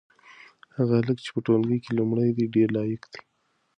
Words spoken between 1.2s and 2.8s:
چې په ټولګي کې لومړی دی ډېر